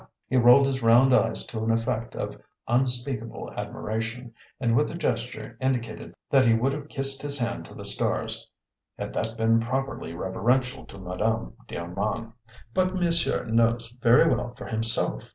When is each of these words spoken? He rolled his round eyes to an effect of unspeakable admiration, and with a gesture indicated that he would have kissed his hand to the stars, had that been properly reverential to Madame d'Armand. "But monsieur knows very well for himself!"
He 0.27 0.35
rolled 0.35 0.65
his 0.65 0.81
round 0.81 1.13
eyes 1.13 1.45
to 1.45 1.63
an 1.63 1.69
effect 1.69 2.15
of 2.15 2.41
unspeakable 2.67 3.51
admiration, 3.55 4.33
and 4.59 4.75
with 4.75 4.89
a 4.89 4.95
gesture 4.95 5.55
indicated 5.61 6.15
that 6.31 6.47
he 6.47 6.55
would 6.55 6.73
have 6.73 6.89
kissed 6.89 7.21
his 7.21 7.37
hand 7.37 7.65
to 7.65 7.75
the 7.75 7.85
stars, 7.85 8.49
had 8.97 9.13
that 9.13 9.37
been 9.37 9.59
properly 9.59 10.15
reverential 10.15 10.85
to 10.87 10.97
Madame 10.97 11.53
d'Armand. 11.67 12.33
"But 12.73 12.95
monsieur 12.95 13.45
knows 13.45 13.89
very 14.01 14.27
well 14.27 14.55
for 14.55 14.65
himself!" 14.65 15.29